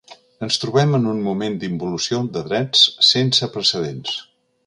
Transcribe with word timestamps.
Ens 0.45 0.55
trobem 0.61 0.95
en 0.99 1.03
un 1.11 1.19
moment 1.25 1.57
d’involució 1.63 2.21
de 2.37 2.43
drets 2.49 2.83
sense 3.11 3.53
precedents. 3.59 4.19